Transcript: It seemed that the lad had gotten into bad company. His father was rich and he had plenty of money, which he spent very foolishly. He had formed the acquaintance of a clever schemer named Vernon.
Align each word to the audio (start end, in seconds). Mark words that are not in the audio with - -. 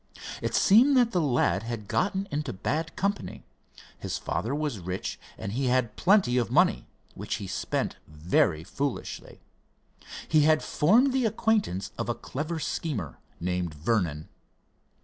It 0.41 0.55
seemed 0.55 0.97
that 0.97 1.11
the 1.11 1.21
lad 1.21 1.61
had 1.61 1.87
gotten 1.87 2.27
into 2.31 2.51
bad 2.51 2.95
company. 2.95 3.43
His 3.99 4.17
father 4.17 4.55
was 4.55 4.79
rich 4.79 5.19
and 5.37 5.51
he 5.51 5.67
had 5.67 5.95
plenty 5.95 6.39
of 6.39 6.49
money, 6.49 6.87
which 7.13 7.35
he 7.35 7.45
spent 7.45 7.97
very 8.07 8.63
foolishly. 8.63 9.41
He 10.27 10.41
had 10.41 10.63
formed 10.63 11.13
the 11.13 11.25
acquaintance 11.27 11.91
of 11.99 12.09
a 12.09 12.15
clever 12.15 12.57
schemer 12.57 13.19
named 13.39 13.75
Vernon. 13.75 14.27